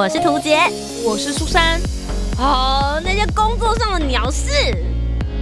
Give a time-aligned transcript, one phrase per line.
[0.00, 0.56] 我是涂杰，
[1.04, 1.78] 我是苏珊。
[2.38, 4.50] 哦，那些工作上的鸟事，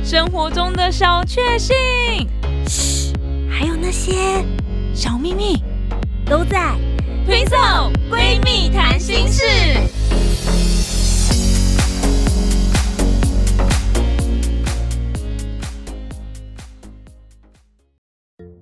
[0.03, 1.77] 生活中的小确幸，
[2.67, 3.13] 嘘，
[3.49, 4.45] 还有那些
[4.93, 5.63] 小秘密，
[6.27, 6.75] 都在
[7.25, 7.57] 推送
[8.11, 9.45] 闺蜜谈心事。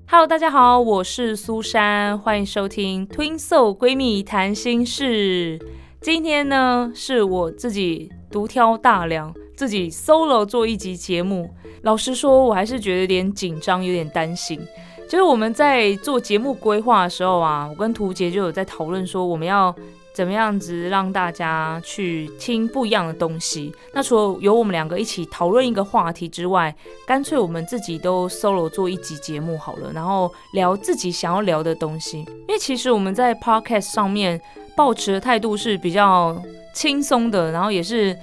[0.07, 5.59] Hello，大家好，我是苏珊，欢迎收听 Twin Soul 闺蜜谈心事。
[6.07, 11.51] 今天呢，是我自己独挑大梁，自己 solo 做一集节目。
[11.83, 14.65] 老实说，我还是觉得有点紧张，有点担心。
[15.09, 19.75] 就是我们在做节目规划的时候啊，我跟图杰就有在讨论说，我们要。
[20.15, 23.71] 怎么样子让大家去听不一样的东西？
[23.93, 26.75] 那除了由我们两个一起讨论一个话题之外，
[27.07, 32.21] 干脆我们自己都 solo 做一集节目好了，然后聊自己想要聊的东西。
[32.21, 34.41] 因为其实我们在 podcast 上面
[34.77, 36.41] 抱持的态度是比较
[36.75, 38.17] 轻松的，然后也是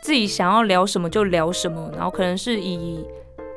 [0.00, 3.04] 自己想要聊什么就聊什么，然后可能是以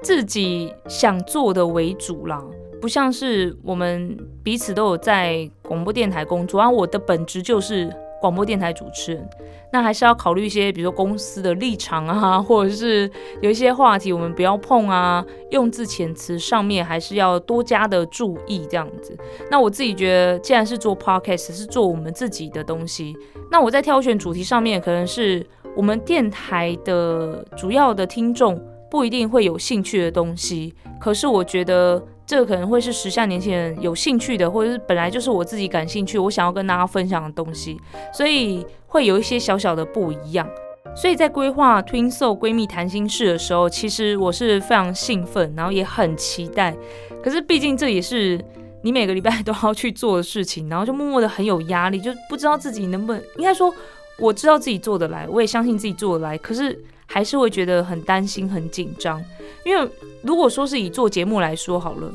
[0.04, 2.44] 自己想做的为主啦。
[2.82, 9.30] 不像是我们彼此都有在广播电台工作，然后我的本职就是广播电台主持人，
[9.72, 13.09] 那还是要考虑一些，比如说公司的立场啊，或者是
[13.41, 19.17] 有一些话题我们不要碰啊，用字遣词上面还是要多加的注意这样子。
[19.49, 23.17] 那我自己觉得，既然是做 podcast，是做我们自己的东西，
[23.49, 25.44] 那我在挑选主题上面，可能是
[25.75, 32.02] 我们电台的主要的听众不一定会有兴趣的东西，可是我觉得。
[32.32, 37.78] 这个可能会是时下年轻人有兴趣的，或者是本来就是我自己感兴趣，我想要跟大家分享的东西，
[38.14, 40.48] 所以会有一些小小的不一样。
[40.96, 46.73] 所以在规划 Twin Soul 闺蜜谈心事的时候，其实我是非常兴奋，然后也很期待。
[47.22, 48.40] 可是毕竟这也是
[48.82, 53.76] 你每个礼拜都要去做的事情，然后就默默的很有压力，就不知道自己能不能，应该说
[54.18, 56.82] 我知道自己做得来，我也相信自己做得来，可是。
[57.11, 59.22] 还是会觉得很担心、很紧张，
[59.66, 59.89] 因为
[60.22, 62.10] 如果说是以做节目来说好了，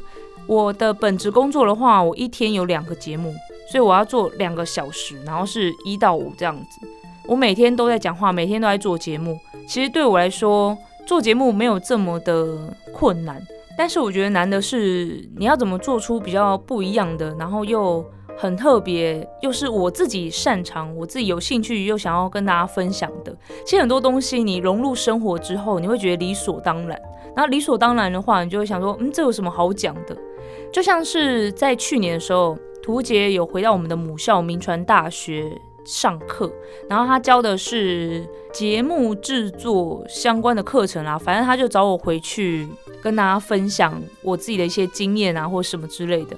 [0.47, 3.35] 我的本职工作的话，我一天有两个节目，
[3.71, 6.89] 所以我要做两个小时，然后是一到五这样子。
[7.27, 9.39] 我每天都在讲话，每天都在做节目。
[9.69, 10.77] 其实对我来说，
[11.07, 13.41] 做节目没有这么的困难，
[13.77, 18.03] 但是我觉得难的是你要怎么做出比较不一样的，然后又。
[18.37, 23.35] 很特别，又是我自己擅长、我自己有兴趣又想要跟大家分享的。
[23.65, 27.01] 其实很多东西你融入生活之后，你会觉得理所当然。
[27.35, 30.17] 然后理所当然的话，你就会想说，嗯，这有什么好讲的？
[30.73, 35.51] 就像是在去年的时候，图杰有回到我们的母校明传大学
[35.87, 36.53] 上课，
[36.89, 41.17] 然后他教的是节目制作相关的课程啦。
[41.17, 42.69] 反正他就找我回去
[43.03, 46.37] 跟大家分享我自己的一些经验啊，或什么之类的。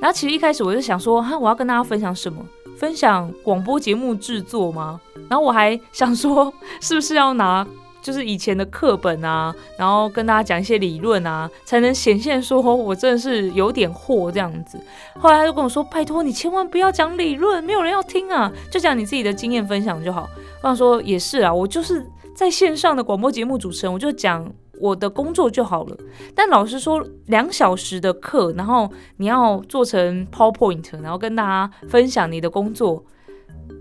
[0.00, 2.44] 然后其实一开始我就想说，哈，我要跟大家分享什么？
[2.76, 5.00] 分享广播节目制作吗？
[5.28, 7.66] 然后我还想说， 是不是要拿
[8.08, 14.80] 就是以前的课本啊，然后跟大家讲一些理论啊，才能显现说我真的是有点货这样子。
[15.18, 20.26] 后来他就跟我说，拜托你千万不要讲理论，没有人要听啊，就讲你自己的经验分享就好。
[20.62, 24.50] 我想说也是啊，我就是在线上的广播节目主持人，我就讲。
[24.80, 25.96] 我的工作就好了，
[26.36, 33.04] 但老师说两小时的课，然后你要做成 PowerPoint，然后跟大家分享你的工作，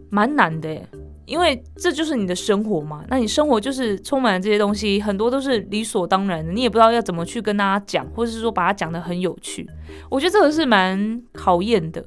[0.10, 0.82] 蛮难的。
[1.28, 9.70] 因为这就是你的生活嘛，那你生活就是充满了这些东西，很多都是理所当然的，你也不知道要怎么去跟大家讲，或者是说把它讲得很有趣。
[10.10, 12.04] 我觉得这个是蛮考验的。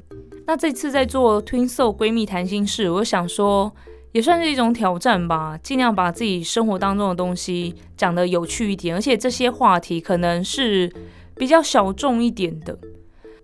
[0.47, 3.72] 那这次在做 Twin Soul 闺蜜谈心事，我想说。
[4.12, 10.92] 也算是一种挑战吧，尽量把自己生活当中的东西讲得有趣一点，而且这些话题可能是
[11.37, 12.76] 比较小众一点的。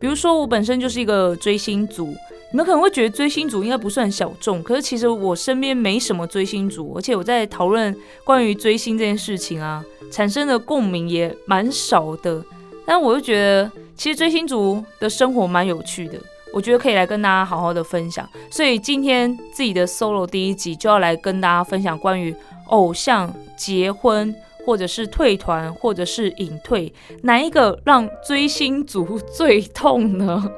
[0.00, 2.12] 比如说，我本身就是一个追星族，
[2.52, 12.42] 你们可能会觉得追星族应该不算小众，可是其实我身边没什么追星族，而且我在讨论关于追星这件事情啊，产生的共鸣也蛮少的。
[12.86, 16.14] 但我就觉得，其实追星族的生活蛮有趣的。
[16.52, 22.34] 我觉得可以来跟大家好好的分享，所以今天自己的 solo 第一集就要来跟大家分享关于
[22.68, 24.34] 偶像结婚，
[24.64, 26.90] 或者是退团，或者是隐退，
[27.22, 30.48] 哪一个让追星族 最痛呢？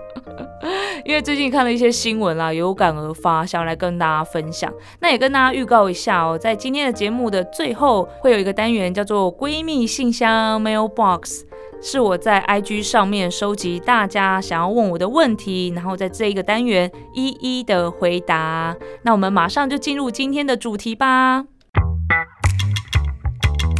[1.05, 4.73] 因为最近看了一些新闻啦，有感而发，想要来跟大家分享。
[5.00, 11.43] 那也跟大家预告一下哦，在今天的节目的最后会有一个单元叫做闺蜜信箱 mailbox。
[11.81, 18.76] 是我在 IG 上面收集大家想要问我的问题，然后在这一个单元一一的回答。
[19.02, 21.44] 那我们马上就进入今天的主题吧。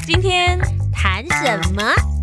[0.07, 0.59] 今天
[0.93, 2.18] 谈什么？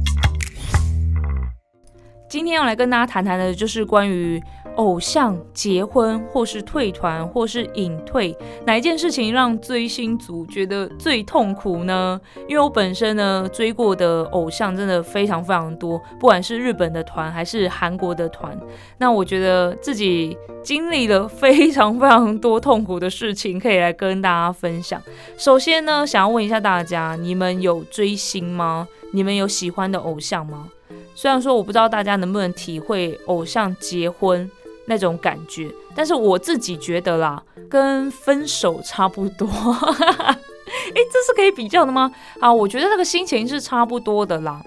[2.36, 4.44] 今天要来跟大家谈谈的就是关于
[4.76, 12.20] 偶像结婚，或是退团，或是隐退，哪一件事情让追星族觉得最痛苦呢？
[12.50, 18.54] 因为我本身呢追过的偶像真的非常非常多，不管是日本的团还是韩国的团，
[18.98, 25.02] 那我觉得自己经历了非常非常多痛苦的事情，可以来跟大家分享。
[25.38, 28.86] 首先呢，想要问一下大家，你们有追星吗？
[29.14, 30.68] 你们有喜欢的偶像吗？
[31.16, 34.50] 虽然说我不知道大家能不能体会偶像结婚
[34.86, 39.48] 那种感觉，但是我自己觉得啦，跟分手差不多。
[39.50, 42.12] 哎，这是可以比较的吗？
[42.40, 44.62] 啊，我觉得那个心情是差不多的啦。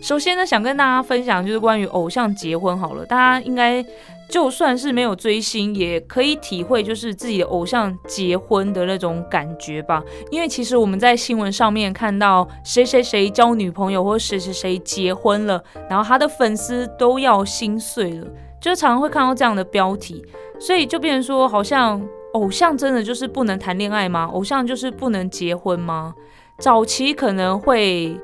[0.00, 3.84] 首先呢，想跟大家分享就是关于偶像结婚好了，大家应该。
[4.30, 10.02] 就算是没有追星，也可以体会就是自己的偶像结婚的那种感觉吧。
[10.30, 18.26] 因为其实我们在新闻上面看到谁谁谁交女朋友，或者谁谁谁结婚了，然后他的粉丝都要心碎了，
[18.60, 20.24] 就常常会看到这样的标题。
[20.60, 22.00] 所以就变成说，好像
[22.34, 24.30] 偶像真的就是不能谈恋爱吗？
[24.32, 26.14] 偶像就是不能结婚吗？
[26.58, 28.16] 早期可能会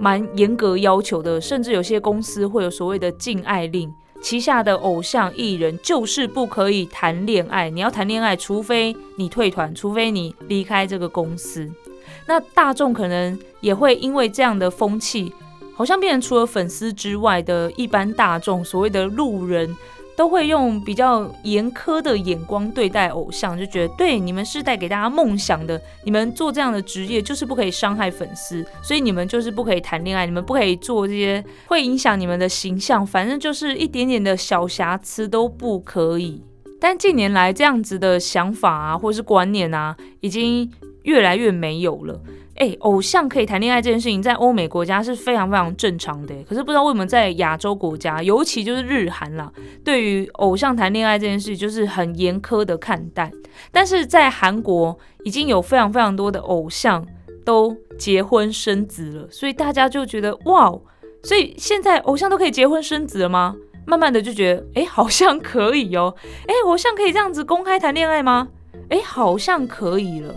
[0.00, 3.94] 蛮严格要求的，甚至有些公司会有所谓的禁爱令。
[4.22, 11.68] 旗下的偶像艺人就是不可以谈恋爱，你要谈恋爱，除非你退团，除非你离开这个公司。
[12.26, 15.32] 那大众可能也会因为这样的风气，
[15.74, 19.76] 好像变成除了粉丝之外的一般大众，所谓的路人。
[20.16, 36.42] 都会用比较严苛的眼光对待偶像，就觉得对你们是带给大家梦想的，你们做这样的职业就是不可以伤害粉丝，所以你们就是不可以谈恋爱，你们不可以做这些会影响你们的形象，反正就是一点点的小瑕疵都不可以。
[36.80, 40.70] 但近年来这样子的想法啊，或是观念啊，已经
[41.04, 42.20] 越来越没有了。
[42.56, 46.34] 哎，偶像可以谈恋爱这件事情，在欧美国家是非常非常正常的。
[46.44, 49.50] 可是不知道为什么在亚洲国家，尤其就是日韩啦，
[49.84, 53.30] 对于偶像谈恋爱这件事，就是很严苛的看待。
[53.70, 57.06] 但是在韩国，已经有非常非常多的偶像
[57.44, 60.72] 都结婚生子了，所以大家就觉得哇，
[61.22, 63.56] 所以现在偶像都可以结婚生子了吗？
[63.84, 66.14] 慢慢的就觉得，哎，好像可以哦。
[66.46, 68.48] 哎，偶像可以这样子公开谈恋爱吗？
[68.90, 70.34] 哎，好像可以了。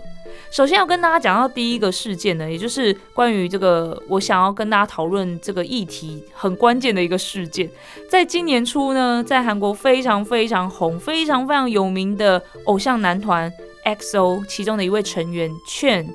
[0.56, 7.68] 首先要跟大家讲到第一个事件呢，也就是关于这个我想要跟大家讨论这个议题很关键的一个事件，
[8.08, 13.52] 在今年初呢，在韩国非常非常红、非常非常有名的偶像男团
[13.84, 16.06] XO 其中的一位成员 Chen，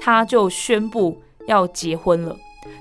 [0.00, 2.34] 他就宣布要结婚了。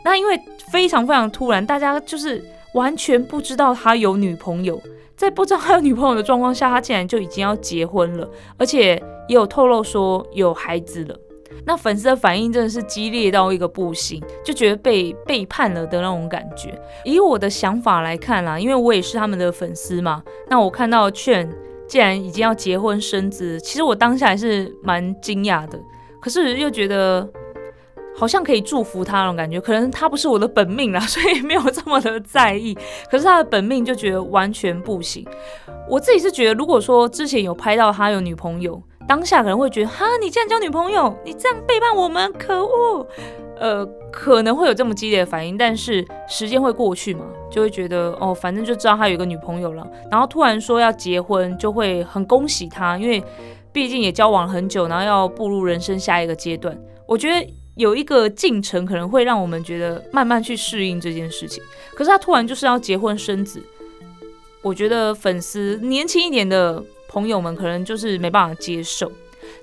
[0.06, 0.40] 那因为
[0.72, 2.42] 非常非常突然，大家就是
[2.76, 4.82] 完全不知道他有女朋友。
[5.20, 8.26] 在不知道他有女朋友的状况下，他竟然就已经要结婚了，
[8.58, 8.96] 而且
[9.28, 11.20] 也有透露说有孩子了。
[11.66, 16.74] 那粉丝的反应真的是激烈到一个不行，就觉得被背叛了的那种感觉。
[17.04, 21.52] 以我的想法来看啦，因为我也是他们的粉丝嘛，那我看到劝
[21.86, 25.78] 既然已经要结婚生子，其实我当下还是蛮惊讶的，
[26.22, 27.30] 可是又觉得。
[28.20, 32.78] 好像可以祝福他那种感觉，可能他不是我的本命啦， 所以没有这么的在意。
[33.10, 35.26] 可是他的本命就觉得完全不行。
[35.88, 43.08] 我自己是觉得，如果说之前有拍到他有女朋友，当下可能会觉得，哈，你竟然交女朋友，你这样背叛我们，可恶！
[43.58, 45.58] 呃，可能会有这么激烈的反应。
[45.58, 49.88] 但是时间会过去嘛，就会觉得，哦，反正就知道他有一个女朋友了。
[50.12, 53.24] 然后突然说要结婚，就会很恭喜他，因为
[53.72, 56.78] 毕竟也交往很久，然后要步入人生下一个阶段。
[57.08, 57.48] 我觉得。
[57.80, 61.64] 有一个进程可能会让我们觉得慢慢去适应这件事情，
[61.96, 63.64] 可是他突然就是要结婚生子，
[64.62, 69.10] 我觉得粉丝年轻一点的朋友们可能就是没办法接受。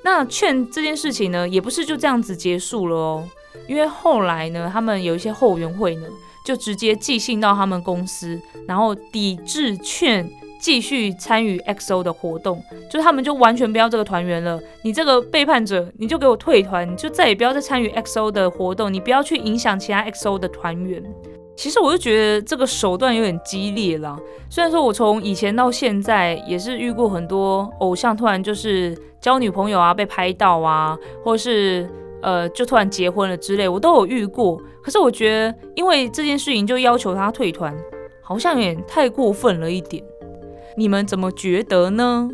[0.03, 3.29] 那劝这件事情呢，也不是就这样子结束了哦，
[3.69, 6.09] 因为后来呢，他们有一些后援会呢，
[6.43, 10.27] 就直接寄信到他们公司，然后抵制劝。
[10.67, 14.61] 继续参与 XO 的活动，就他们就完全不要这个团员了。
[14.83, 21.01] 你这个背叛者，你就给我退团，你就再也不要再参与 XO 的活动，你不要去影响其他 XO 的团员。
[21.55, 24.19] 其实我就觉得这个手段有点激烈了。
[24.51, 31.89] 虽然说我从以前到现在也是遇过很多偶像突然就是交女朋友啊，被拍到啊，或是
[32.23, 34.61] 呃就突然结婚了之类，我都有遇过。
[34.83, 37.73] 可是我觉得因为这件事情就要求他退团，
[38.21, 40.03] 好像有点太过分了一点。
[40.77, 42.29] 你们怎么觉得呢？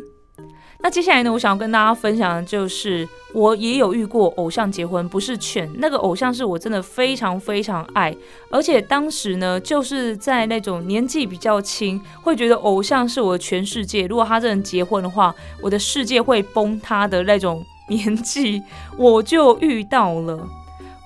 [0.81, 8.13] 那接下来呢，我想要跟大家分享的就是，我也有遇过偶像结婚，不是劝那个偶像是我真的非常非常爱，
[8.51, 14.05] 而且当时呢，就是在那种年纪比较轻，会觉得偶像是我的全世界。
[14.07, 18.61] 如果他真的结婚的话，我的世界会崩塌的那种年纪，
[18.97, 20.45] 我就遇到了。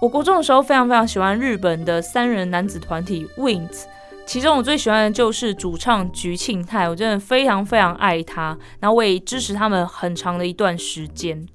[0.01, 3.83] 我国中的时候非常非常喜欢日本的三人男子团体 Wings。
[4.27, 11.47] 其中我最喜欢的就是主唱菊庆泰，我真的非常非常爱他，然后我也支持他们很长的一段时间。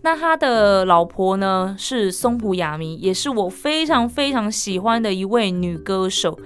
[0.00, 6.38] 那他的老婆呢是松浦亚弥，也是我非常非常喜欢的一位女歌手。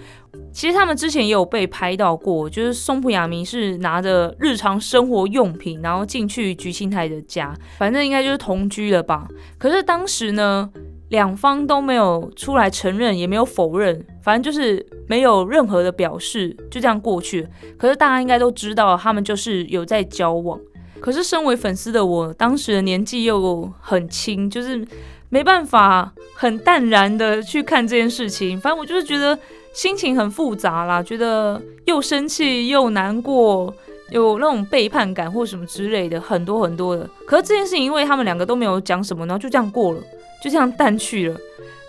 [0.52, 9.28] 其实他们之前也有被拍到过，就是松浦亚弥是拿着日常生活用品，然后进去菊庆泰的家，反正应该就是同居了吧。
[9.56, 10.68] 可是当时呢，
[11.10, 17.46] 两方都没有出来承认，也没有否认，反正就是没有任何的表示，就这样过去。
[17.78, 20.58] 可是大家应该都知道，他们就是有在交往。
[20.98, 24.84] 可是身为粉丝的我，当时的年纪又很轻，就是
[25.28, 28.60] 没办法很淡然的去看这件事情。
[28.60, 29.38] 反正我就是觉得。
[29.72, 33.72] 心情很复杂啦，觉得又生气又难过，
[34.10, 37.08] 有那种背叛感或什么之类的，很多很多的。
[37.24, 40.00] 可是这件事情，因为他们两个都没有讲什么，然后就这样过了，
[40.42, 41.36] 就这样淡去了。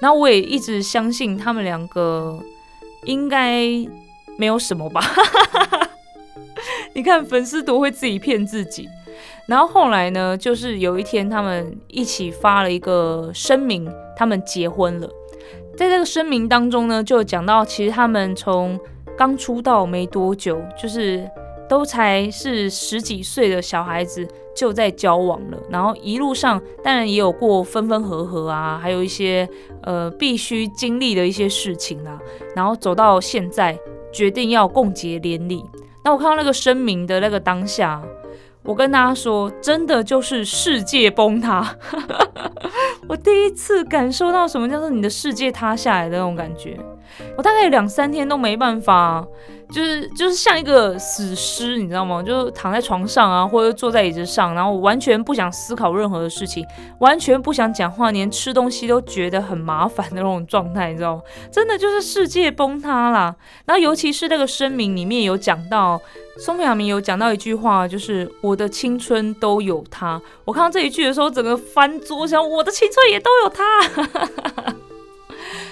[0.02, 2.40] 然后我也一直相信他们两个
[3.06, 3.68] 应该
[4.38, 5.02] 没有什么吧。
[6.94, 8.90] 你看粉丝多会自己骗自己。
[9.48, 15.10] 然后后来呢，就是有一天他们一起发了一个声明，他们结婚了。
[15.78, 18.80] 在这个声明当中呢，就讲到其实他们从
[19.18, 21.30] 刚出道没多久，就是
[21.72, 29.48] 都才是十几岁的小孩子就在交往了，然后一路上当然也有过分分合合啊，还有一些
[29.84, 32.20] 呃必须经历的一些事情啊，
[32.58, 33.80] 然后走到现在
[34.12, 35.64] 决定要共结连理。
[36.04, 38.04] 那我看到那个声明的那个当下。
[38.64, 41.76] 我跟大家说，真的就是世界崩塌。
[43.08, 46.78] 我第一次感受到什么叫做你的世界塌下来的那种感觉。
[47.38, 49.26] 我大概两三天都没办法。
[49.72, 52.22] 就是就是像一个死尸，你知道吗？
[52.22, 56.66] 就是躺在床上啊，或者坐在椅子上，然后完全不想思考任何的事情，
[57.00, 61.22] 完全不想讲话，连吃东西都觉得很麻烦的那种状态，你知道吗？
[61.50, 63.34] 真的就是世界崩塌啦。
[63.64, 65.98] 然后尤其是那个声明里面有讲到，
[66.38, 70.22] 松平亚明有讲到一句话，就是我的青春都有他。
[70.44, 74.76] 我看到这一句的时候，整个翻桌，想我的青春也都有他。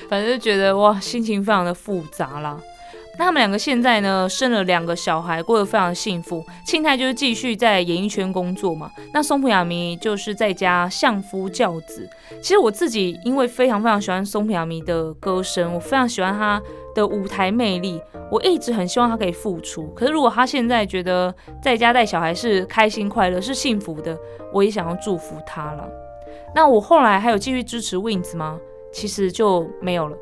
[0.10, 2.60] 反正就觉得哇，心情非常的复杂啦。
[3.18, 6.42] 那他们两个现在呢，生了两个小孩，过得非常幸福。
[6.66, 12.10] 庆太就是继续在演艺圈工作嘛，那松浦亚弥就是在家相夫教子。
[12.42, 16.62] 其实我自己因为非常非常喜欢松浦亚弥的歌声，我非常喜欢他
[16.96, 18.02] 的舞台魅力，
[18.32, 19.88] 我一直很希望他可以复出。
[19.88, 24.18] 可是如果他现在觉得在家带小孩是开心快乐是幸福的，
[24.54, 25.86] 我也想要祝福他了。
[26.56, 28.58] 那我后来还有继续支持 Wins 吗？
[28.92, 30.18] 其实就没有了。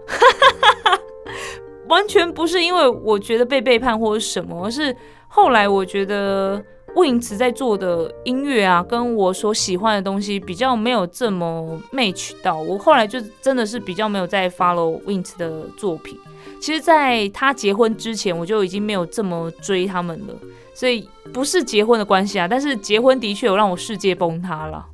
[1.87, 4.95] 完全不是因为我觉得被背叛或者什么，而是
[5.29, 6.61] 后来我觉得
[6.95, 12.57] Wins 在做的音乐啊，跟我所喜欢的东西比较没有这么 match 到。
[12.57, 16.19] 我后来就真的是比较没有在 follow Wins 的作品。
[16.59, 20.33] 其实，在他结婚之前，我就已经没有这么追他们了。
[20.73, 24.85] 所以不是结婚的关系啊，但是结婚的确有让我世界崩塌了。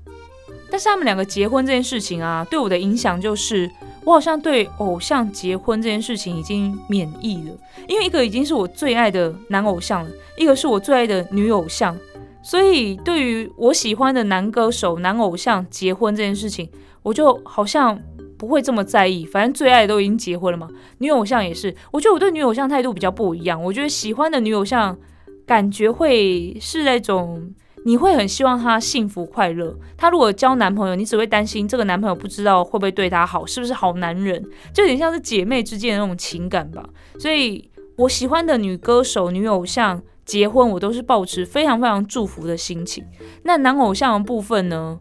[0.74, 3.70] 但是他们两个结婚这件事情啊，对我的影响就是。
[4.06, 7.56] 我好像对偶像结婚这件事情已经免疫了，
[7.88, 11.98] 因为一个已经是我最爱的男偶像了，一个是我最爱的女偶像，
[12.42, 16.70] 所以对于我喜欢的男歌手、男偶像结婚这件事情，
[17.02, 17.98] 我就好像
[18.38, 19.26] 不会这么在意。
[19.26, 21.74] 反正最爱都已经结婚了嘛，女偶像也是。
[21.92, 24.98] 我觉得我对女偶像态度比较不一样，我觉得喜欢的女偶像
[25.46, 27.54] 感觉会是那种。
[27.86, 29.78] 你会很希望他幸福快乐。
[29.98, 36.88] 他如果交男朋友，你只会担心这个男朋友不知道会不会对他好，是不是好男人，就有点像是姐妹之间的那种情感吧。
[37.20, 43.06] 所以我喜欢的女歌手、女偶像结婚，我都是保持非常非常祝福的心情。
[43.44, 45.00] 那男偶像的部分呢？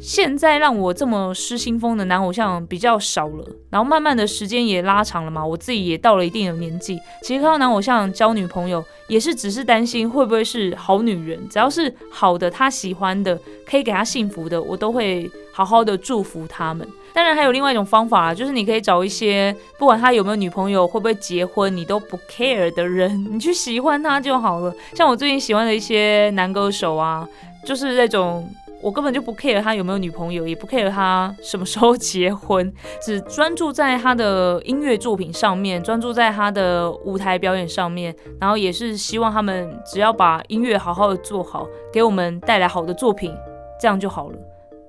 [0.00, 13.38] 现在让我这么失心疯的男偶像比较少了，然后慢慢的时间也拉长了嘛，我自己也到了一定的年纪，其实看到男偶像交女朋友，也是只是担心会不会是好女人，只要是好的，他喜欢的，
[13.68, 16.86] 可以给他幸福的，我都会好好的祝福他们。
[17.12, 24.74] 当然还有另外一种方法，就是你可以找一些不管他有没有女朋友，会不会结婚，你都不 care 的人， 你去喜欢他就好了。
[24.94, 27.26] 像我最近喜欢的一些男歌手啊，
[27.64, 28.48] 就是那种。
[28.86, 43.34] 我根本就不 care 他有没有女朋友，也不 care 他什么时候结婚，只专注在他的音乐作品上面，专注在他的舞台表演上面，然后也是希望他们只要把音乐好好的做好，给我们带来好的作品，
[43.80, 44.38] 这样就好了，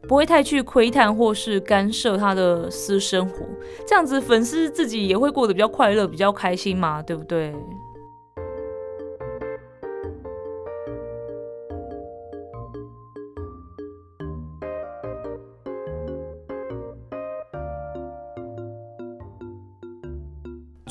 [0.07, 3.47] 不会太去窥探或是干涉他的私生活，
[3.87, 7.51] 这样子粉丝自己也会过得比较快乐，比较开心嘛，对不对？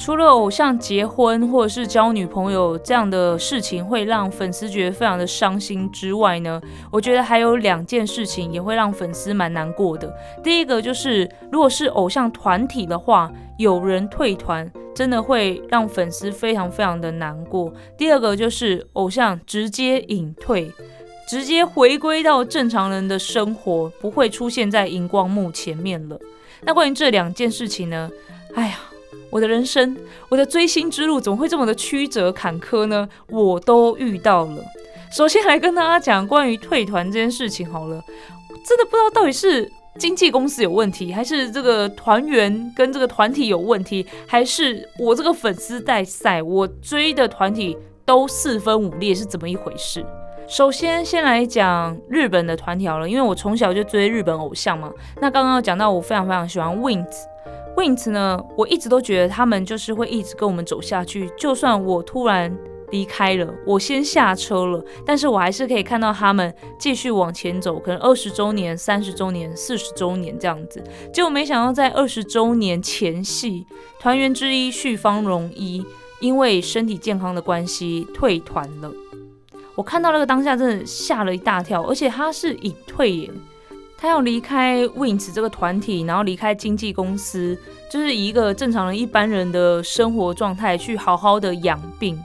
[0.07, 10.17] 除了偶像结婚或者是交女朋友这样的事情会让粉丝觉得非常的伤心之外呢，我觉得还有两件事情也会让粉丝蛮难过的。
[10.45, 17.73] 第一个就是，如果是偶像团体的话，有人退团，真的会让粉丝非常非常的难过。
[17.99, 20.71] 第二个就是偶像直接隐退，
[21.29, 26.17] 直接回归到正常人的生活，不会出现在荧光幕前面了。
[26.63, 28.09] 那关于这两件事情呢？
[28.55, 28.79] 哎呀。
[29.30, 29.97] 我的人生，
[30.28, 33.09] 我的追星之路怎么会这么的曲折坎坷呢？
[33.28, 34.62] 我都遇到了。
[35.11, 38.02] 首先来跟大家讲关于退团这件事情好了，
[38.66, 50.04] 真的不知道到底是经纪公司有问题，还是这个团员跟这个团体有问题，还是我这个粉丝带赛，我追的团体都四分五裂，是怎么一回事？
[50.49, 54.92] 首先先来讲日本的团体好了，因为我从小就追日本偶像嘛。
[55.21, 57.16] 那刚刚讲到我非常非常喜欢 Wings。
[57.76, 61.30] Win 呢，我一直都觉得他们就是会一直跟我们走下去。
[61.37, 62.56] 就算我突然
[62.90, 67.78] 离开了，我先下车了，但是我还是可以看到他们继续往前走。
[67.78, 70.83] 可能二十周年、三十周年、四十周年这样子。
[71.12, 73.66] 结果没想到在二十周年前夕，
[74.00, 75.85] 团员之一旭方荣一
[76.21, 78.90] 因为身体健康的关系退团了。
[79.75, 83.30] 我看到那个当下真的吓了一大跳，而且他是隐退耶。
[83.99, 87.59] 他要离开 Wings 这个团体，然后离开经纪公司，
[87.91, 92.23] 就是以一个正常人、一般人的生活状态去好好的养病。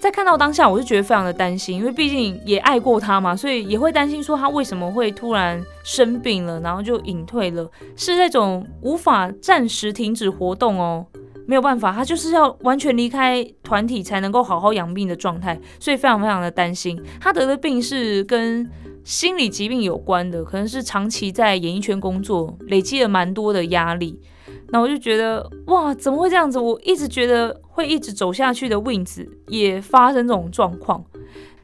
[0.00, 11.04] 在看到当下，我就觉得非常的担心，因为毕竟也爱过他嘛，所以也会担心说他为什么会突然生病了，然后就隐退了，是那种无法暂时停止活动哦，
[11.46, 17.00] 没有办法，他就是要完全离开团体才能够好好养病的状态，所以非常非常的担心。
[17.20, 18.68] 他得的病是跟。
[19.08, 24.20] 心理疾病有关的，可能是长期在演艺圈工作，累积了蛮多的压力。
[24.68, 26.58] 那我就觉得，哇，怎么会这样子？
[26.58, 31.02] 我一直觉得会一直走下去的 Wings 也发生这种状况。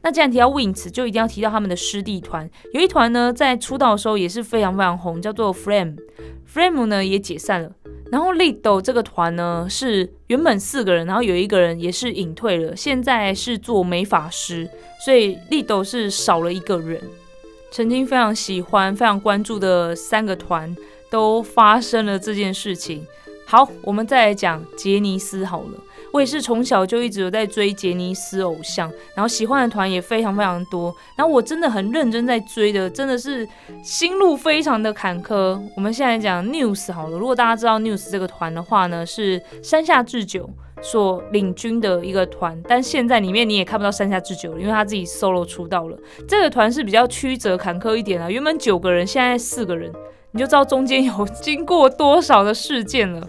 [0.01, 2.49] 那既然提到 Wings，就一定要提到他们的师弟团。
[2.73, 5.97] 有一团呢，在出道的时候也是非常非常红，叫做 Frame。
[6.51, 7.71] Frame 呢也解散了。
[8.11, 14.67] 然后 Lido 这个团呢是原本四个人，然后有一个人也是隐退了，现在是做美发师，
[15.05, 16.99] 所以 Lido 是少了一个人。
[17.75, 20.73] 曾经非常喜欢、非常关注的三个团
[21.09, 23.05] 都发生了这件事情。
[23.45, 25.71] 好，我们再来讲杰尼斯好了。
[26.13, 30.95] 我也是从小就一直有在追杰尼斯偶像，然后喜欢的团也非常非常多。
[31.17, 33.45] 然后我真的很认真在追的，真的是
[33.83, 35.61] 心路非常的坎坷。
[35.75, 40.49] 我们现在讲 News 好了，如果大家知道 News 这个团的话呢，是山下智久。
[40.81, 45.97] 所领军的一个团，但现在里面你也看不到山下智久了，因为他自己 solo 出道了。
[46.27, 49.91] 这个团是比较曲折坎坷一点啊，原本九个人，现在四个人，
[50.31, 53.25] 你就知道中间有经过多少的事件了。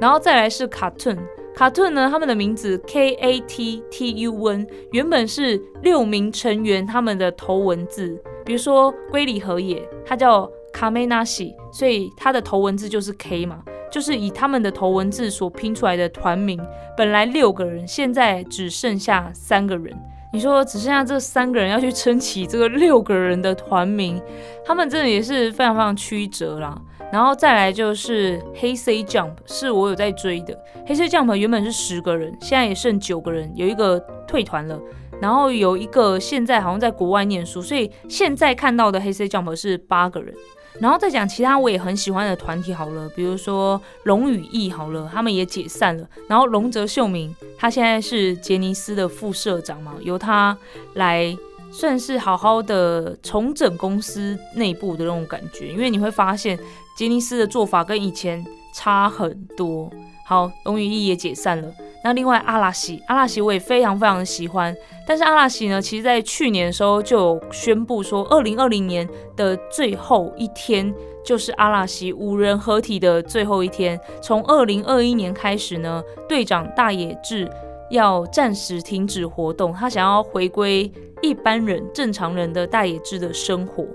[0.00, 1.18] 然后再来是 Cartoon。
[1.54, 13.64] 卡顿呢，他们的名字 K A T T U N，原本是六名成员他们的头文字，比如说龟梨和也，他叫 Kamenashi，所以他的头文字就是 K 嘛。
[13.90, 16.60] 就是以他们的头文字所拼出来的团名，
[16.96, 19.96] 本来六个人，现在只剩下三个人。
[20.30, 24.20] 你说只剩下这三个人要去撑起这个六个人的团名，
[24.62, 26.78] 他们真的也是非常非常曲折啦。
[27.10, 30.54] 然后再来就是黑 C Jump，是我有在追的。
[30.86, 34.78] 黑 C Jump 原本是十个人，现在也剩九个人，有一个退团了，
[35.18, 40.34] 然后有一个现在好像在国外念书，所以现在看到的黑 C Jump 是八个人。
[40.80, 46.08] 然后再讲其他我也很喜欢的团体好了，比如说龙与翼好了，他们也解散了。
[46.28, 50.56] 然后龙泽秀明他现在是杰尼斯的副社长嘛，由他
[50.94, 51.36] 来
[51.70, 56.58] 算是好好的重整公司内部的那种感觉，因为你会发现
[56.96, 59.90] 杰尼斯的做法跟以前差很多。
[60.28, 61.72] 好，龙与翼也解散了。
[62.04, 73.98] 那另外阿拉西，阿拉西我也非常非常的喜欢，但是阿拉西呢，其实在去年的时候就有宣布说，二零二零年的最后一天就是阿拉西五人合体的最后一天。
[74.20, 77.50] 从二零二一年开始呢，队长大野智
[77.90, 80.90] 要暂时停止活动，他想要回归
[81.22, 83.86] 一般人、正常人的大野智的生活。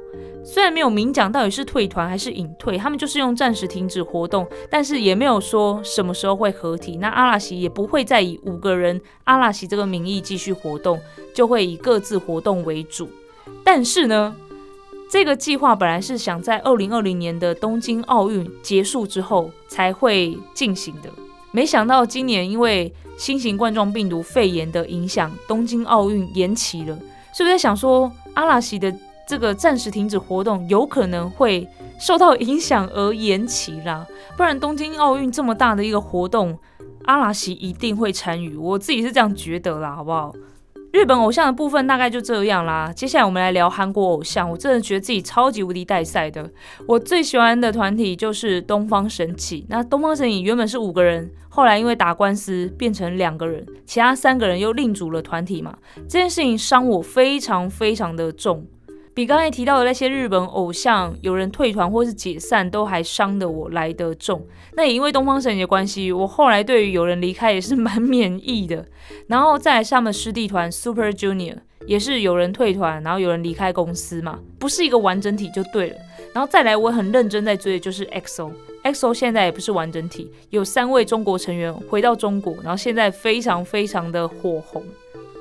[0.45, 6.97] 虽然没有明讲到底是退团还是隐退，他们就是用暂时停止活动，但是也没有说什么时候会合体。
[6.97, 10.99] 那阿拉西也不会再以五个人阿拉西这个名义继续活动，
[11.33, 13.07] 就会以各自活动为主。
[13.63, 14.35] 但是呢，
[15.09, 21.09] 这个计划本来是想在二零二零年的东京奥运结束之后才会进行的，
[21.53, 26.99] 没想到今年因为新型冠状病毒肺炎的影响，东京奥运延期了。
[27.33, 28.93] 是不是在想说，阿拉西的。
[29.25, 31.65] 这个暂时停止活动有可能会
[31.97, 36.59] 受到影响而延期啦，不然东京奥运这么大的一个活动，
[37.05, 40.33] 阿拉西一定会参与，我自己是这样觉得啦，好不好？
[40.93, 42.93] 日本偶像的部分大概就这样啦。
[42.95, 46.47] 接下来我们来聊韩国偶像，我真的觉得自己超级无敌带赛的。
[46.87, 49.65] 我最喜欢的团体就是东方神起。
[49.69, 55.75] 那东方神起原本是五个人，后来因为打官司变成两个人，其他三个人又另组了团体嘛。
[56.07, 58.63] 这件事情伤我非常非常的重。
[59.13, 64.43] 比刚才提到的那些日本偶像有人退团或是解散，都还伤得我来得重。
[64.73, 68.85] 那也因为东方神起的关系，我后来对于有人离开也是蛮免疫的。
[69.27, 75.95] 然后再来是他们师弟团 Super Junior，也是有人退团，然后有人离开公司嘛，不是一个完整体就对了。
[76.33, 78.51] 然后再来我很认真在追的就是 XO。
[78.83, 84.83] XO 现在也不是完整体，有三位中国成员回到中国，然后现在非常非常的火红。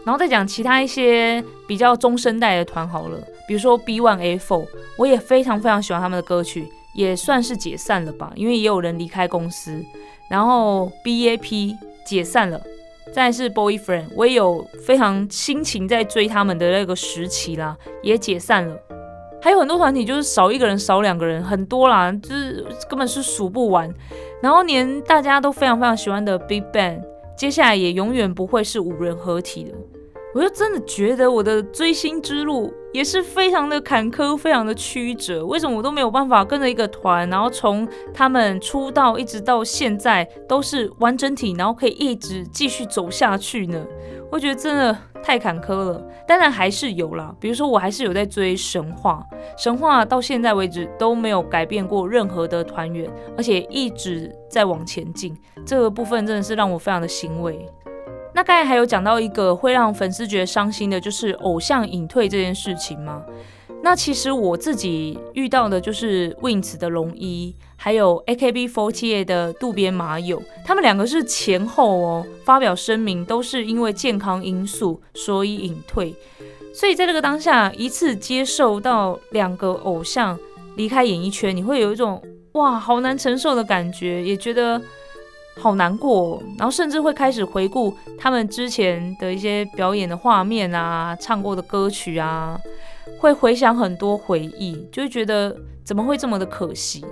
[0.05, 3.19] 然后再讲其他一些比较中生代的团好了。
[3.47, 9.85] 比如说 B One A Four，我也非常非常喜欢他们的歌曲，也算是解散了吧，因为也有人离开公司。
[10.31, 12.61] 然后 B A P 解散了，
[13.13, 18.77] 再是 Boyfriend，我也有非常心情在追他们的那个时期啦，也解散了。
[19.43, 23.93] 还有很多团体就是少一个人少两个人，很多啦，就是根本是数不完。
[24.41, 27.03] 然后连大家都非常非常喜欢的 Big Bang，
[27.43, 29.73] 接下来也永远不会是五人合体的。
[30.33, 35.45] 我就真的觉得我的追星之路也是非常的坎坷，非常的曲折。
[35.45, 43.85] 为什么我都没有办法跟着一个团，然后从他们出道一直到现在都是完整体，然后可以一直继续走下去呢？
[44.33, 46.03] 我觉得真的太坎坷了。
[46.27, 49.23] 当然还是有啦，比如说我还是有在追神话，
[49.59, 55.37] 神话到现在为止都没有改变过任何的团员，而且一直在往前进。
[55.67, 57.69] 这个部分真的是让我非常的欣慰。
[58.35, 63.23] 那刚才还有讲到一个会让粉丝觉得伤心的，就是偶像隐退这件事情吗？
[63.85, 76.15] 那其实我自己遇到的就是 Wings 的龙一，还有 AKB48 的渡边麻友，他们两个是前后哦发表声明，都是因为健康因素所以隐退。
[76.73, 80.39] 所以在这个当下，一次接受到两个偶像
[80.77, 84.81] 离开演艺圈，你会有一种哇好难承受的感觉，也觉得。
[85.59, 92.59] 好难过，然后甚至会开始回顾他们之前的一些表演的画面啊，唱过的歌曲啊，
[93.19, 97.05] 会回想很多回忆，就会觉得怎么会这么的可惜。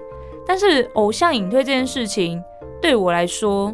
[0.50, 2.42] 但是偶像隐退这件事情
[2.82, 3.72] 对我来说，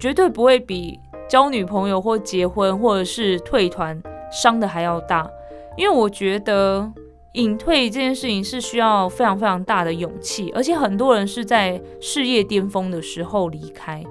[0.00, 5.30] 绝对不会比交女朋友或结婚或者是退团伤的还要大，
[5.76, 6.92] 因为我觉得。
[7.34, 14.04] 隐退这件事情是需要非常非常大的勇气，而且很多人是在事业巅峰的时候离开，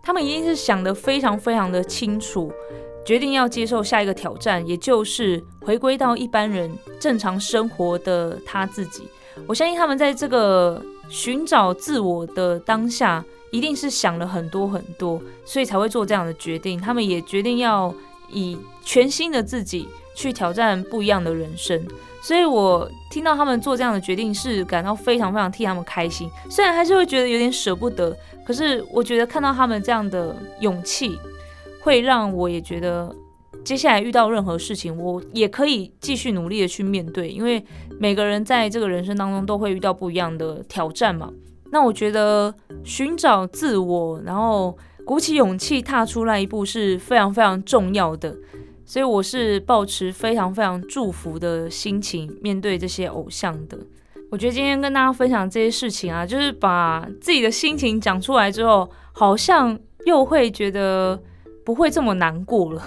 [0.00, 2.52] 他们一定是想得非常非常的清楚，
[3.04, 9.08] 决定要接受下一个挑战，也就是回归到一般人正常生活的他自己。
[9.48, 10.80] 我相信他们在这个
[11.12, 16.80] 寻找自我的当下，一定是想了很多很多，所以才会做这样的决定。
[16.80, 17.94] 他们也决定要
[18.30, 21.86] 以全新的自己去挑战不一样的人生。
[22.22, 26.30] 所以我听到他们做这样的决定，是感到非常非常替他们开心。
[26.48, 31.18] 虽然还是会觉得有点舍不得，可是我觉得看到他们这样的勇气，
[31.82, 33.14] 会让我也觉得
[33.64, 37.28] 接下来遇到任何事情，我也可以继续努力的去面对。
[37.28, 37.64] 因为
[37.98, 41.32] 每个人在这个人生当中都会遇到不一样的挑战嘛。
[41.70, 48.36] 那我觉得寻找自我，然后鼓起勇气踏出那一步是非常非常重要的。
[48.84, 53.78] 所以我是抱持非常非常祝福的心情面对这些偶像的。
[54.30, 61.22] 我觉得今天跟大家分享这些事情啊，就是把自己的心情讲出来之后，好像又会觉得
[61.64, 62.82] 不会这么难过了。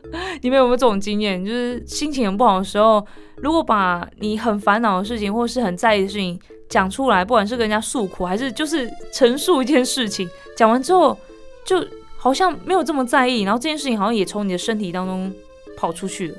[0.42, 1.44] 你们有没有这种经验？
[1.44, 11.18] 就是心情很不好的时候，如果把你很烦恼的事情或是很在意的事情讲出来，不管是跟人家诉苦，还是就是陈述一件事情，讲完之后
[11.64, 11.84] 就。
[12.22, 15.34] 好像没有这么在意，然后这件事情好像也从你的身体当中
[15.76, 16.38] 跑出去了，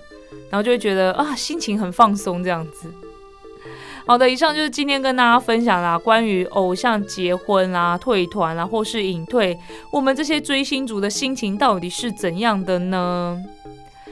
[0.50, 2.88] 然后就会觉得啊，心情很放松这样子。
[4.06, 9.58] 好的，以上就是今天跟大家分享啦，关于偶像结婚啦、退团啦，或是隐退，
[9.92, 13.42] 我们这些追星族的心情到底是怎样的呢？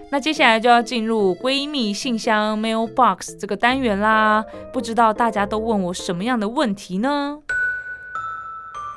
[0.10, 7.40] 那接下来就要进入闺蜜信箱 mailbox 这个单元啦，不知道大家都问我什么样的问题呢？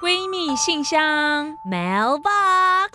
[0.02, 2.90] 闺蜜信箱 mailbox，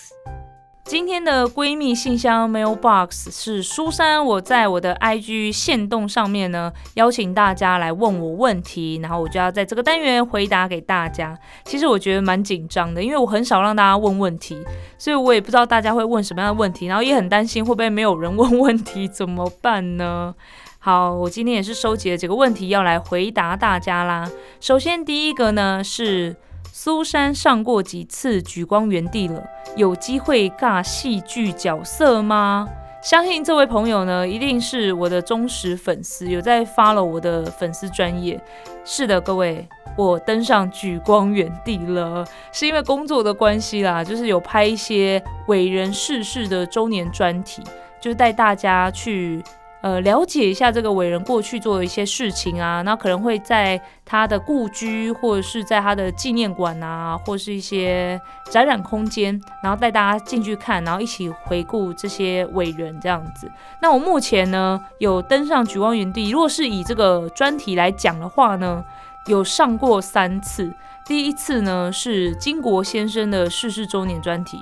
[0.89, 11.37] 今天的闺蜜信箱 mailbox 是苏珊，我在我的 IG 线动上面呢，邀请大家来问我问题，然后我就要在这个单元回答给大家。
[11.63, 14.57] 其实我觉得蛮紧张的，因为我很少让大家问问题，
[14.97, 20.33] 所以我也不知道大家会问什么样的问题，然后也很担心会不会没有人问问题怎么办呢？
[20.79, 24.27] 好，我今天也是收集了几个问题要来回答大家啦。
[24.59, 26.35] 首先第一个呢是。
[26.81, 32.69] 苏珊上过几次举光原地了，有机会尬戏剧角色吗？
[33.03, 38.41] 相信这位朋友呢，一定是我的忠实粉丝，有在 follow 我的粉丝专业。
[38.85, 47.61] 是的，各位，我登上举光原地了，是因为工作的关系啦，就是有拍一些伟人逝世的周年专题，
[47.99, 49.43] 就是带大家去。
[49.81, 63.49] 呃，了解一下这个伟人过去做的一些事情啊，那可能会在他的故居，或者是在他的纪念馆啊，或是一些展览空间，然后带大家进去看，然后一起回顾这些伟人这样子。
[63.81, 68.83] 那我目前呢，有登上举光园地，如果是以这个专题来讲的话呢，
[69.27, 70.73] 有上过三次。
[71.05, 74.61] 第一次呢是金国先生的逝世周年专题。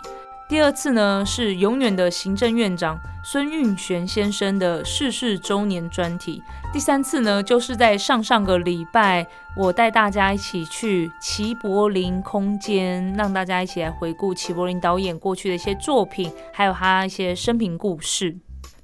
[0.49, 6.41] 第二次呢是永远的行政院长孙运璇先生的逝世周年专题。
[6.71, 18.37] 第三次呢就是在上上个礼拜，我带大家一起去齐柏林空间，让大家一起来回顾齐柏林导演过去的一些作品，还有他一些生平故事。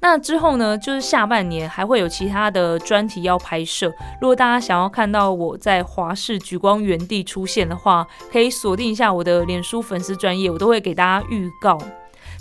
[0.03, 3.87] 那之后呢，就是下半年还会有其他的专题要拍摄。
[4.19, 11.77] 如果大家想要看到我在华视举光原地出现的话，可以锁定一下我的脸书粉丝专业，我都会给大家预告。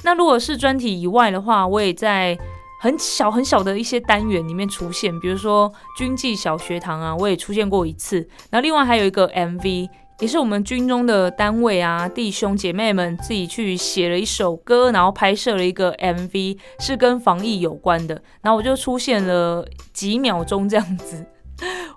[0.02, 2.36] 那如果是专题以外的话，我也在
[2.80, 8.28] 很小很小的一些单元里面出现，比如说军纪小学堂啊，我也出现过一次。
[8.50, 9.88] 然后另外还有一个 MV。
[10.20, 18.22] 也是我们军中的单位啊，弟兄姐妹们自己去写了一首歌，然后拍摄了一个 MV，是跟防疫有关的。
[18.40, 21.26] 然后我就出现了几秒钟这样子，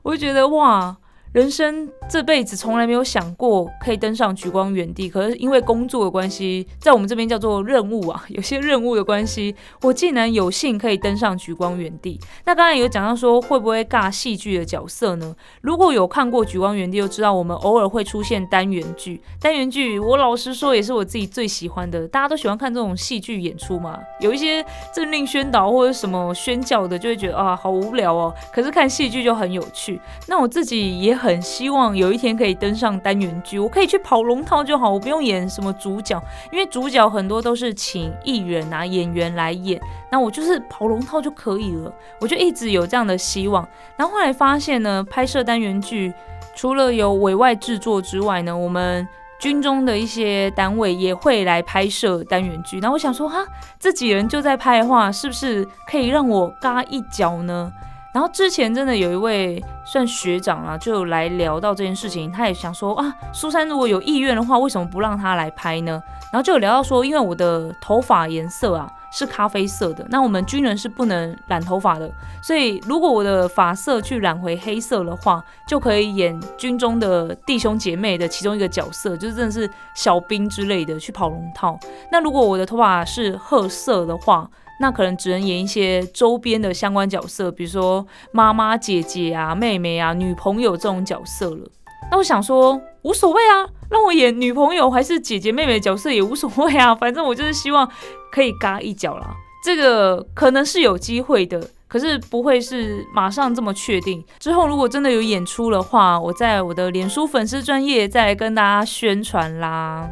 [0.03, 0.97] 我就觉得哇。
[1.35, 12.17] 人生这辈子从来没有想过可以登上举光原地，可是因为工作的关系，在我们这边叫做任务啊，有些任务的关系，我竟然有幸可以登上举光原地。
[12.45, 15.35] 那刚才有讲到说会不会尬戏剧的角色呢？
[15.59, 19.19] 如果有看过举光原地，就知道我们偶尔会出现单元剧。
[19.41, 22.07] 单元剧，我老实说也是我自己最喜欢的。
[22.07, 28.33] 大家都喜欢看这种戏剧演出嘛，有一些政令宣导或者什么宣教的，就会觉得啊好无聊哦。
[28.53, 29.99] 可是看戏剧就很有趣。
[30.27, 31.24] 那我自己也很。
[31.25, 41.91] 很希望有一天可以登上单元剧，我可以去跑龙套就好，我不用演什么主角，因为主角很多都是请艺人啊演员来演，那我就是跑龙套就可以了。
[42.21, 46.13] 我就一直有这样的希望，然后后来发现呢，拍摄单元剧
[46.53, 49.07] 除了有委外制作之外呢，我们
[49.39, 52.79] 军中的一些单位也会来拍摄单元剧。
[52.79, 53.43] 那我想说，哈，
[53.79, 57.71] 这几人就在拍的话，是不是可以让我嘎一脚呢？
[58.15, 66.01] 然后之前真的有一位算学长啊，就来聊到这件事情，他也想说啊，苏珊如果有意愿的话，为什么不让他来拍呢？
[66.31, 72.09] 然后就有聊到说，因为我的头发颜色啊是咖啡色的，那我们军人是不能染头发的，
[72.41, 81.77] 所以如果我的发色去染回黑色的话，就可以演军中的弟兄姐妹的其中一个角色，就是真的是小兵之类的去跑龙套。
[82.09, 91.67] 那如果我的头发是褐色的话，那可能只能演一些周边的相关角色，比如说妈妈、姐姐啊、妹妹啊、女朋友这种角色了。
[92.11, 97.89] 那我想说，无所谓啊，让我演女朋友还是姐姐、妹妹的角色也无所谓啊，反正我就是希望
[98.31, 99.33] 可以嘎一脚啦。
[99.63, 104.23] 这个可能是有机会的，可是不会是马上这么确定。
[104.37, 110.07] 之后如果真的有演出的话，我在我的脸书粉丝专业再跟大家宣传啦。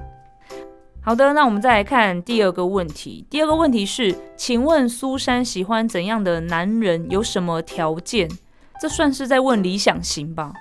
[1.06, 3.26] 好的，那我们再来看第二个问题。
[3.30, 7.10] 第二个问题是，请问苏珊喜欢怎样的男人？
[7.12, 8.30] 有什么条件？
[8.80, 10.54] 这算是在问理想型吧？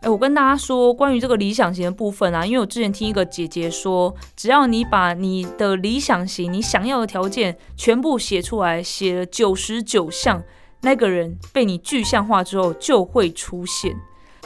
[0.00, 10.42] 哎，我跟大家说，关于这个理想型的部分啊，因为我之前听一个姐姐说，只要你把你的理想型、你想要的条件全部写出来，写了九十九项，
[10.80, 13.94] 那个人被你具象化之后就会出现。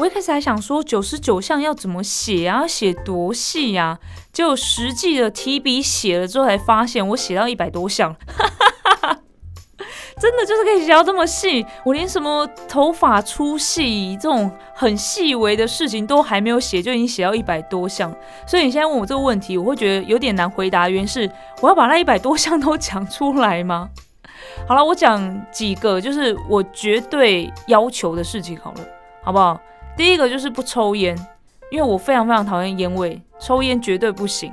[0.00, 3.98] 我一开始还想说九十九项要怎么写啊，写多细呀？
[4.32, 8.16] 结果实际的提笔写了之后，才发现我写到一百多项，
[10.18, 11.66] 真的就是可以写到这么细。
[11.84, 18.10] 我连什么头发粗细这种很细微的事情都还没有写，就已经写到一百多项。
[18.46, 20.88] 所以你现在问我这个问题，我会觉得有点难回答。
[20.88, 23.90] 原因是我要把那一百多项都讲出来吗？
[24.66, 28.80] 好了，我讲几个就是我绝对要求的事情好了，
[29.22, 29.60] 好不好？
[29.96, 31.16] 第一个就是不抽烟，
[31.70, 34.52] 因为我非常非常讨厌烟味，抽烟绝对不行。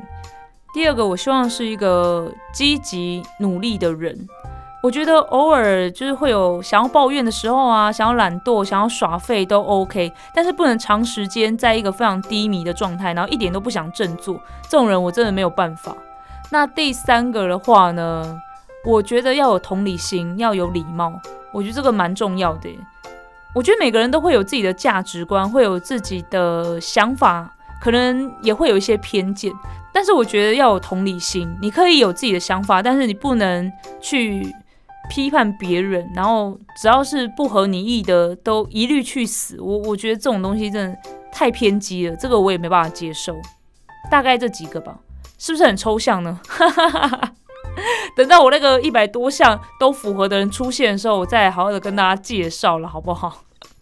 [0.74, 4.28] 第二个，我希望是一个积极努力的人。
[4.84, 14.40] 我觉得偶尔就是会有想要抱怨的时候啊，想要懒惰、想要耍废都 OK，但是不能长时间在一个非常低迷的状态，然后一点都不想振作。
[14.70, 15.96] 这种人我真的没有办法。
[16.52, 18.40] 那第三个的话呢，
[18.86, 21.12] 我觉得要有同理心，要有礼貌，
[21.52, 22.70] 我觉得这个蛮重要的。
[23.58, 29.52] 我觉得每个人都会有自己的价值观，会有自己的想法，可能也会有一些偏见。
[29.92, 34.54] 但是我觉得要有同理心，你可以有自己的想法，但是你不能去
[35.10, 39.60] 批判别人，然后只要是不合你意的，都一律去死。
[39.60, 40.98] 我我觉得这种东西真的
[41.32, 43.36] 太偏激了，这个我也没办法接受。
[44.12, 45.00] 大概这几个吧，
[45.40, 46.40] 是不是很抽象呢？
[48.16, 53.46] 等到我那个一百多项都符合的人出现的时候，我再好好的跟大家介绍了，好不好？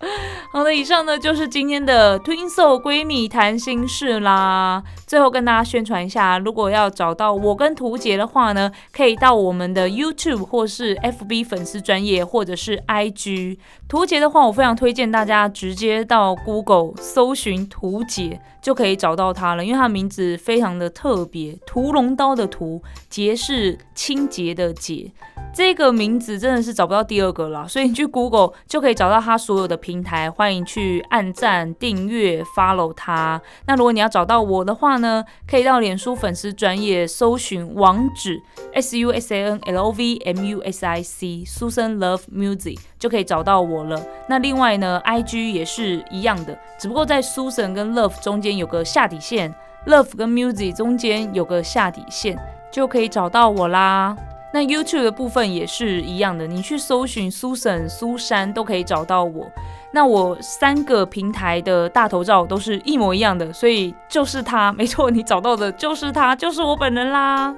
[0.50, 4.82] 好的，以上呢就是今天的 Twin Soul 闺蜜谈心事啦。
[5.06, 13.58] 最后跟大家宣传一下，如果要找到我跟图杰的话呢，可以到我们的 YouTube 或是 FB 粉丝专业，或者是 IG。
[13.88, 25.12] 图杰的话，我非常推荐大家直接到 Google 搜寻图杰就可以找到他了，因为他名字非常的特别，屠龙刀的屠，杰是清洁的洁。
[25.52, 33.42] 这个名字真的是找不到第二个了，所以你去 Google 就可以找到他所有的平台，欢迎去按赞、订阅、follow 他。
[33.66, 38.40] 那如果你要找到我的话呢，可以到脸书粉丝专业搜寻网址
[38.72, 42.22] s u s a n l o v m u s i c Susan Love
[42.32, 44.00] Music 就可以找到我了。
[44.28, 49.52] 那另外呢，IG 也是一样的，只不过在 Susan 跟 Love 中间有个下底线
[49.88, 52.38] ，Love 跟 Music 中间有个下底线，
[52.70, 54.16] 就可以找到我啦。
[54.52, 59.46] 那 YouTube 的部分也是一样的，你去搜寻 Susan 苏珊都可以找到我。
[59.92, 67.54] 那我三个平台的大头照都是一模一样的，所以就是他，没错，你找到的就是他，就是我本人啦。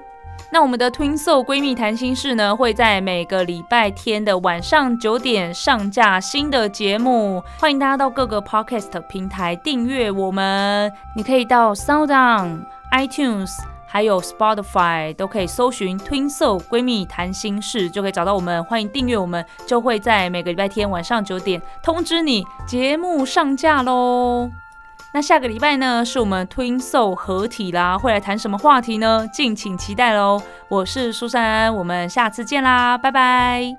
[0.50, 10.92] 那我们的 Twin Soul 闺蜜谈心事呢，会在每个礼拜天的晚上九点上架新的节目，欢迎大家到各个 Podcast 平台订阅我们。
[11.16, 13.71] 你可以到 SoundOn、iTunes。
[13.92, 18.64] 还有 Spotify 都可以搜寻 Twin Soul 闺蜜谈心事，就可以找到我们。
[18.64, 24.50] 欢迎订阅我们，就会在每个礼拜天晚上九点通知你节目上架喽。
[25.12, 29.28] 那下个礼拜呢，是我们 Twin Soul 合体啦，会来谈什么话题呢？
[29.30, 30.40] 敬请期待喽。
[30.68, 33.74] 我是苏珊，我们下次见啦，拜拜。